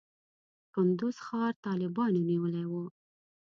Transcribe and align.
کندز 0.73 1.15
ښار 1.25 1.53
طالبانو 1.65 2.19
نیولی 2.29 2.65
و. 2.67 2.73